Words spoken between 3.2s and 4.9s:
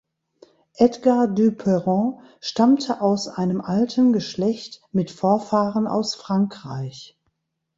einem alten Geschlecht